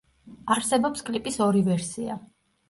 არსებობს 0.55 1.05
კლიპის 1.09 1.37
ორი 1.49 1.63
ვერსია. 1.69 2.19